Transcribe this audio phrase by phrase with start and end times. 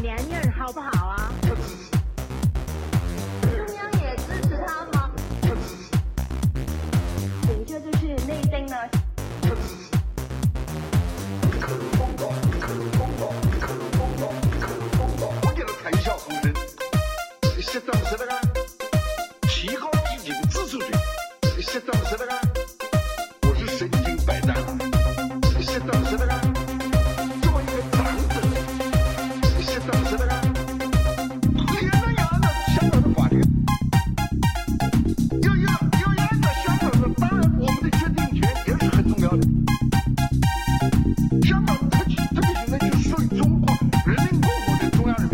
[0.00, 1.30] 年月好不好啊？
[3.42, 5.10] 中央也支持他吗？
[5.42, 5.54] 准
[7.66, 7.90] 就是
[8.26, 8.88] 内心的。
[11.42, 11.50] 你
[15.50, 16.44] 可能谈笑风生，
[19.42, 20.86] 提高民警自主权，
[21.54, 22.10] 平，识得不识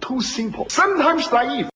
[0.00, 0.66] Too simple.
[0.68, 1.71] Sometimes naive.